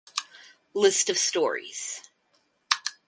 List 0.73 1.11
of 1.11 1.17
Stories 1.19 2.01